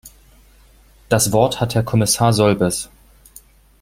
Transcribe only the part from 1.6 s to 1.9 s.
hat Herr